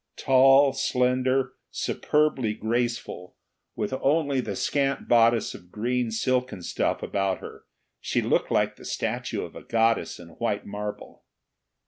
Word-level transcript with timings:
Tall, 0.17 0.73
slender, 0.73 1.51
superbly 1.69 2.55
graceful, 2.55 3.35
with 3.75 3.93
only 4.01 4.41
the 4.41 4.55
scant 4.55 5.07
bodice 5.07 5.53
of 5.53 5.71
green 5.71 6.09
silken 6.09 6.63
stuff 6.63 7.03
about 7.03 7.37
her, 7.37 7.65
she 7.99 8.19
looked 8.23 8.49
like 8.49 8.77
the 8.77 8.83
statue 8.85 9.43
of 9.43 9.55
a 9.55 9.61
goddess 9.61 10.17
in 10.17 10.29
white 10.29 10.65
marble. 10.65 11.23